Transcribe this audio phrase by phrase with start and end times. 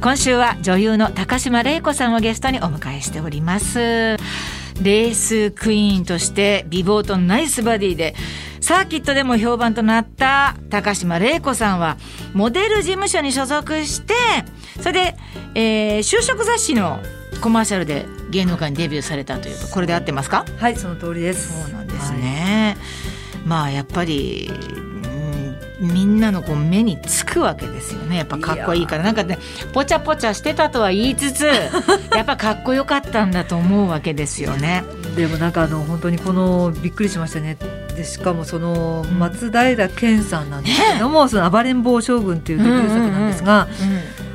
[0.00, 3.78] 今週は女優の高島玲子さんをゲストにお迎えしております。
[3.78, 8.14] レースクイーンとして美貌とナイスバディで
[8.60, 11.96] サーキットでも評判となった高島玲子さんは
[12.32, 14.14] モデル事務所に所属して
[14.80, 15.16] それで、
[15.56, 17.00] えー、就職雑誌の
[17.40, 20.44] コマーシャルで芸能界にデビューされたというとこれで合ってますか？
[20.58, 21.64] はいその通りです。
[21.64, 22.76] そうなんですね、
[23.34, 24.48] はい、まあやっぱり
[25.80, 28.16] みんなのこう目につくわけですよね。
[28.16, 29.04] やっぱかっこいいから。
[29.04, 29.38] なんかね
[29.72, 31.46] ぽちゃぽちゃしてたとは言いつつ
[32.14, 34.84] やっぱかっこよかったんだと思うわけですよね。
[35.16, 37.56] でもなんかあの本当にこのびっくりしましたね。
[37.96, 43.68] でしかもその松平健さんなんですけども、うん、その暴れん坊将軍っていうデビュー作なんですが、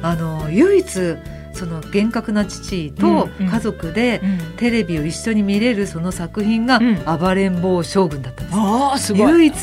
[0.02, 1.16] あの唯一
[1.54, 4.22] その厳格な父と家族で
[4.58, 6.82] テレビを一緒に見れるその作品が
[7.18, 9.14] 「暴れん坊将軍」だったんです。
[9.14, 9.56] うん、唯一、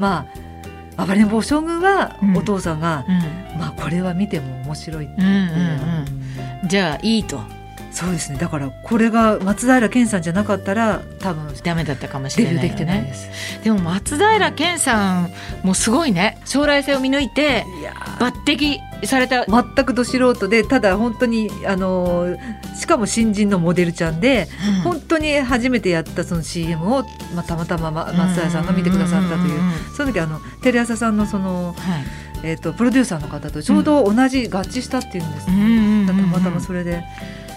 [0.00, 0.49] まあ
[1.06, 5.60] 暴れん坊将軍はお父さんが、うん、まあこれは見ても面白いって言って、うん
[6.62, 7.40] うん、じゃあいいと
[7.92, 8.38] そうですね。
[8.38, 13.28] だからこれが松平健さんじゃなかったら多分ダメだったかもしれない、ね、できてないです。
[13.62, 15.30] でも松平健さん
[15.62, 16.40] もすごいね。
[16.44, 17.64] 将来性を見抜いて
[18.18, 19.44] 抜擢された。
[19.44, 22.36] 全くど素人でただ本当にあの
[22.78, 27.02] しかも新人のモデルちゃんで、うん、本当に初めてやったその CM を、
[27.34, 29.60] まあ、たまたま松平さんが見てくださったという,、
[29.96, 32.04] その時あのテレ朝さんのその、はい。
[32.42, 35.50] えーと、プロデューサーの方とちょうど同じ合致したっていうんです。
[35.50, 37.04] ね、たまたまそれで。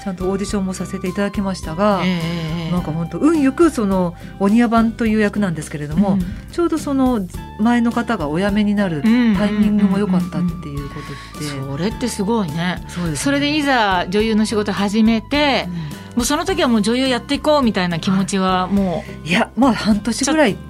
[0.04, 6.20] ちゃんとオーディションもさせていただきましたが、えー、なんか本当運よくその鬼屋版という役なんですけれども、うん、
[6.52, 7.26] ちょうどその
[7.60, 10.96] 前の方がお辞めになるタイミングも良かったっていうこ
[11.34, 12.84] とで、それってすごいね。
[12.90, 20.58] そ、ね、それでいざ女優の仕事始めて、うんもうその時はもう女優やっていこうみたいな気持ちはもういやまあ半年ぐらい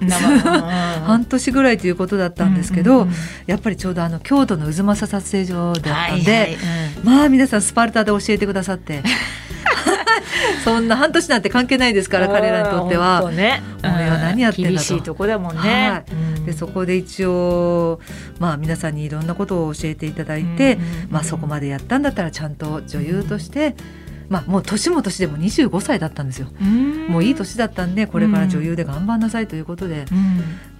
[1.04, 3.14] 半年ぐらいということだったんですけど、うんうんうん、
[3.46, 6.56] やっぱりちょうどあの京都の渦政撮影所だったんで、はいはいう
[7.02, 9.02] ん、まあ皆さんスパルタで教えてくださって。
[10.64, 13.30] そんな半年なんて関係ないですから彼らにとっては。
[13.30, 14.74] ね、俺は何やってんだと。
[14.74, 15.60] 厳しいとこだもんね。
[15.60, 16.02] は
[16.42, 18.00] い、でそこで一応
[18.38, 20.78] まあ皆さんにいろんなことを教えていただいて、
[21.10, 23.76] まあそこまでやったんだったらちゃんと女優として。
[23.98, 26.48] うんまあ、もう年も年でも25歳だったんですよ。
[27.08, 30.06] もういい年だったんでこれから女優で頑張んなさいということで、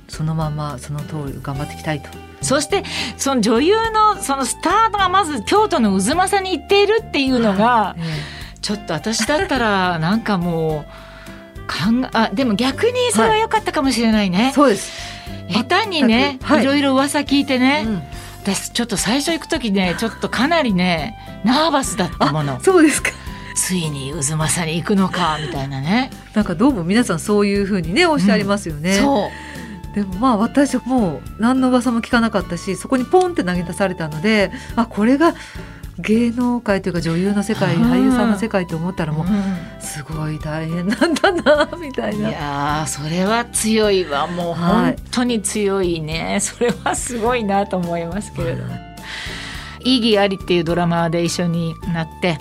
[0.08, 2.08] そのままその通り頑張っていきたいと。
[2.42, 2.84] そして
[3.16, 7.96] その女優のそのスタートがまず京都の渦政に行っているっていうのが、
[8.60, 10.84] ちょっと私だったら なんかも
[11.56, 14.44] うかんあでも逆にそれは良かったかもしれないね。
[14.44, 14.92] はい、そうです。
[15.50, 18.02] 下手にね、はい、いろいろ噂聞いてね、うん。
[18.42, 22.60] 私ちょっと最初行く時ねちょっとかなりねナーバスだったもの。
[22.60, 23.10] そうですか
[23.54, 26.10] ついに渦政に行くのかみたいなね。
[26.34, 29.28] なんかどうも皆さんそういうふうにねおっしゃいますよね、うん、そ
[29.92, 29.94] う。
[29.94, 35.34] でもまあ私はもう何の噂も聞かなかったしそこにポンって投げ出されたのであこれが
[36.00, 39.26] 芸能界というか女優の世界俳優さんの世界と思ったらもう
[39.80, 42.28] すごい大変なんだなみたいな。
[42.28, 44.26] いやそれは強いわ。
[44.26, 48.74] もう本当に強いね、はい、それはすごいなと思いますけれども。
[49.84, 52.38] 意義ありっていうドラマで一緒になって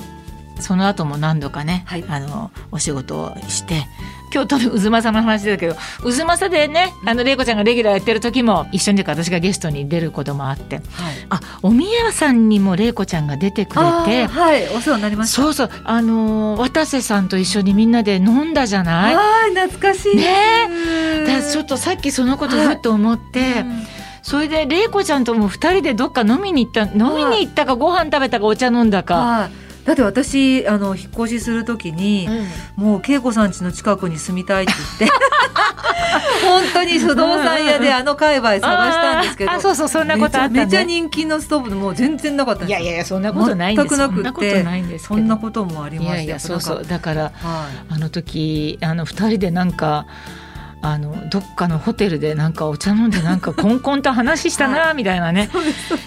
[0.63, 3.85] その後も何度かね、はい、あのお仕事をして
[4.31, 10.85] 京都の渦政の話だけど渦政でねあの玲子ちゃんがレギュラーやってる時も一緒に私がゲストに出ることもあって、はい、
[11.29, 15.41] あお宮さんにも玲子ちゃんが出てくれてはいお世話になりました。
[15.43, 19.15] そうそうあの渡瀬さんと一緒にみんなで飲んだじゃない？
[19.15, 20.67] はい懐かしいね。
[21.27, 23.65] だちょっとさっきそのことふっと思って、はい
[24.25, 29.15] それで玲子ちゃんとも2人でどっか飲みに行った飲みに行ったかご飯食べたかお茶飲んだか。
[29.15, 32.27] はいだって私あの引っ越しするときに、
[32.77, 35.17] うん、もう恵子さん家の近くに住みたいって言って。
[36.43, 43.97] 本当に不動産屋であの界隈探したんですけどそうそうそんなことあった、ね、めちゃ人気のストーブもう全然なかったいやいやそんなことないんです。
[43.97, 47.33] 全くなくてそんなこともありましたいやそうそうだから、はい、
[47.89, 50.05] あの時あの二人でなんか
[50.85, 55.49] あのどっかのホテルでなんかお茶飲んでなんかコンコンと話したなみたいなね、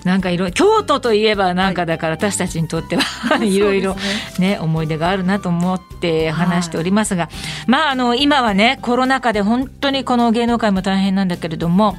[0.05, 3.97] なんかいろ京都といえばなんかだから私たちにとってはいろいろ
[4.39, 4.59] ね。
[4.61, 7.29] 思い出があるなと思って話しておりますが、
[7.67, 11.97] まああの今はねコロナ禍で本当にこの芸能界も大変なんだけれども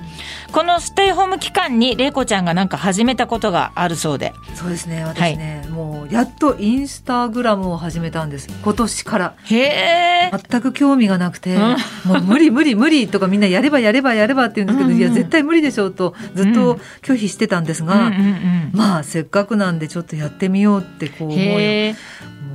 [0.52, 4.34] このステイホーム期間に玲子ちゃんがなんか始めたことがあるそうで。
[4.54, 8.50] そうですね私ね、はい、もうやっとインスタグラムを始めたんです。
[8.64, 9.34] 今年から。
[9.46, 11.62] へえ全く興味がなくて、うん、
[12.06, 18.72] もう無理無理理無理とかみんなやればやればやればって言うんですけど、うんうんいや絶対無理でしょうとずっと拒否してたんですが、うんうんうん。
[18.74, 21.96] まあせっかくなんでちょっとやってみようってこう思う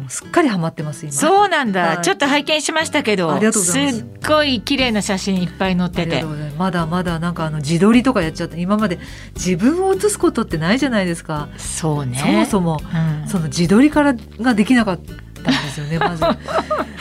[0.09, 1.13] すっかりハマってます今。
[1.13, 2.03] そうなんだ、はい。
[2.03, 3.99] ちょっと拝見しましたけどありがとうございます。
[3.99, 6.25] すっごい綺麗な写真いっぱい載ってて。
[6.59, 8.99] まだまだなんかあの自撮りとかやっちゃって今まで
[9.35, 12.19] 自分を写すことってないじゃないですか、そうね。
[12.19, 12.81] そもそも
[13.23, 13.29] うん。
[13.29, 15.15] その自撮りからができなかった
[15.51, 16.25] んですよねまず。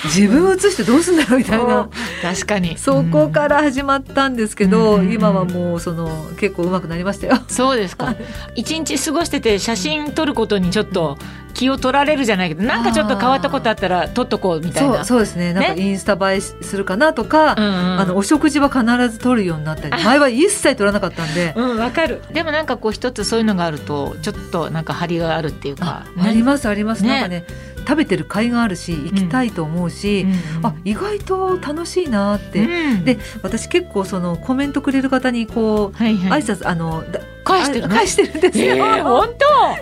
[0.06, 1.90] 自分を写してどうすんだろうみたいな。
[2.22, 2.78] 確かに。
[2.78, 5.12] そこから始まったんですけど、うん。
[5.12, 7.38] 今はもうその結構上手くなりましたよ。
[7.48, 8.16] そうですか。
[8.56, 11.18] 一日過ごしてて写真撮ることにちょっと
[11.54, 15.06] 気を取られるじゃないけどなんかちょっと変わったことあったら撮っとこうみたいな。
[15.06, 15.54] そうですね。
[15.54, 17.72] なんかインスタ映えするかなとか、うんうん
[18.02, 21.54] あのお食事は必ず撮るようになったり 前は一切撮らなかったんで。
[21.56, 22.22] うんわかる。
[22.34, 27.10] でもなんかこう一つそういうのがあるとちょっとなんか張りがあるっていうかあありますあります、ね。
[27.10, 27.44] なんかね
[27.82, 33.06] 食べてる甲斐があるし行きたいと思うし、うんあ意外と楽しいなって、うん。
[33.06, 36.42] で私結構そのコメントくれる方にこう、はいはい。
[36.42, 39.28] 挨拶あのだ返してる返してるんですよ、えー、本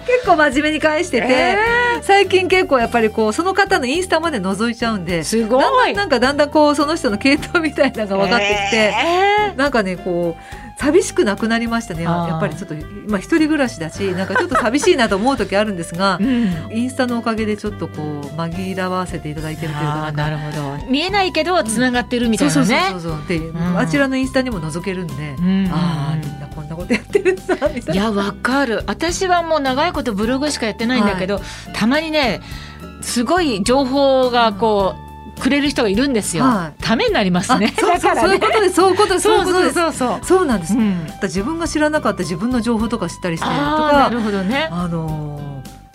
[0.06, 1.57] 結構真面目に返してて、え
[2.01, 5.62] 最近結構やっぱりこうその方のインスタまで覗いちゃうんですごい。
[5.62, 8.94] だんだんなんかだんだんこうその人の系統みたいなのが分かってきて、
[9.54, 12.03] えなんかねこう寂しくなくなりましたね。
[12.03, 16.77] やっぱりちょっと今一人暮らしだし なんかちょっと寂しいなと思う時あるんですがーうん。
[16.77, 20.11] インスタのおかげでちょっとこう紛らわせていただいてるというか。
[20.13, 20.77] なるほど。
[20.89, 23.27] 見えないけどつながってるみたいそうそうなねそうそう。
[23.27, 25.69] で、んあちらのインスタにも覗けるんで、うん。
[25.69, 27.93] ああみんなこんなことやってるんだみたいな。
[27.93, 28.83] いやわかる。
[28.87, 31.41] 私はもう長いことブログしかやってないんだけど、
[31.73, 32.39] たまにね
[33.01, 35.08] すごい情報がこう
[35.39, 36.83] くれる人がいるんですよ、はい。
[36.83, 38.21] ためになりますあねだからね。
[38.21, 40.19] そういうことですそういうことですそうそうそう。
[40.25, 41.07] そうなんです、うん。
[41.24, 44.69] 自分が知らなかった自分の情報とか知ったりしてとあーなかるほどね。
[44.71, 45.49] あのー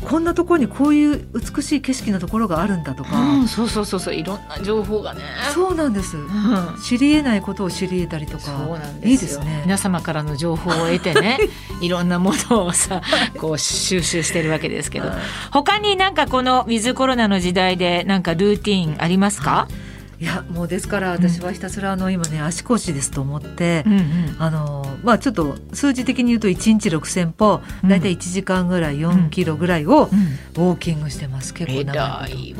[0.04, 5.22] こんなところにこういう美しい景色のところがあるんだとか、うん、そうそうそうそういろんな情報がね。
[5.52, 6.16] そうなんです。
[6.16, 6.76] うん。
[6.82, 8.44] 知り得ないことを知り得たりとか。
[8.44, 9.10] そうなんですよ。
[9.10, 9.62] いいですね。
[9.64, 11.38] 皆様からの情報を得てね
[11.80, 13.02] いろんなものをさ
[13.38, 15.08] こう収集してるわけですけど。
[15.08, 15.16] はい。
[15.50, 19.93] 他になんかこのウィズコロナの時代でなんかルーティーンありますか、い
[20.24, 24.36] やもうですから私はひたすらあの今ね足腰ですと思って、うんうん。
[24.38, 27.88] あのまあちょっと数字的に言うと1日6,000歩うん。
[27.88, 30.64] 大体1時間ぐらい4キロぐらいをうん。
[30.68, 32.54] ウォーキングしてます結構長偉い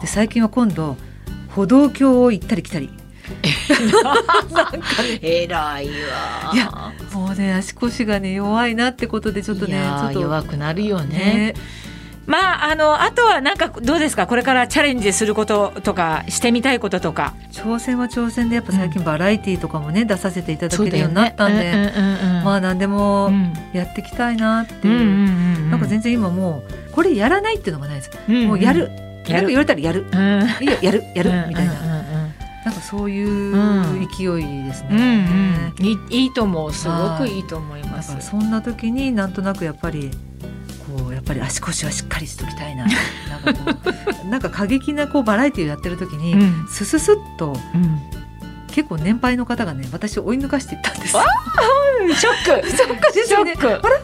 [0.00, 0.96] で最近は今度
[1.50, 2.90] 歩道橋を行ったり来たり。
[5.20, 6.52] 偉いわ。
[6.54, 10.20] いやもうね足腰がね弱いなってことでちょっとねちょっと。
[10.20, 11.18] 弱くなるよね。
[11.18, 11.54] ね
[12.26, 14.26] まああのあとはなんかどうですか？
[14.26, 21.92] これからチャレンジすることとかしてみたいこととか挑戦は挑戦でやっぱ最近バラエティーとかもね出させていただけるようになったんで、
[22.44, 28.90] まあ何でもうんやっていきたいなっていう、うんうんうんなんか全然今もうこれやらないっていうのがないです、うんもうやる。
[29.26, 29.40] やる。
[29.40, 30.06] なんか言われたらやる。
[30.10, 30.64] うん。
[30.64, 31.98] いいよやるやるみたいな、うんうん。
[31.98, 32.34] うん
[32.64, 32.70] な。
[32.70, 34.08] んかそういううん。
[34.16, 34.98] 勢いですね、うん
[35.78, 36.72] うん、いいいいと思う。
[36.72, 40.10] すごくいいと思いまだすそんな時になんとなくやっぱり
[40.86, 42.86] こうやっぱり足腰はしっかりしときたいな。
[43.28, 43.90] なんかこ
[44.24, 46.66] う なんか過激なこうバラエティーをやってる時に、うん。
[46.68, 48.00] スススッとうん。
[48.68, 51.12] 結構年配の方がね私を追い抜かしていったんです。
[51.12, 53.12] ショックショック。
[53.14, 53.86] ですよねショック。
[53.86, 53.96] あれ？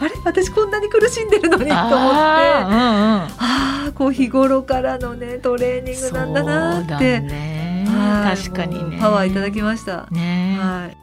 [0.00, 0.10] あれ？
[0.24, 1.74] 私こんなに苦しんでるのにと思って。
[1.74, 7.20] あああーこう日頃からのねトレーニングなんだなって、
[8.24, 10.06] 確かにねパワーいただきました。
[10.10, 10.96] ねはい